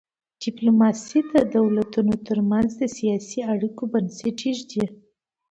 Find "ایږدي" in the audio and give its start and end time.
4.47-4.85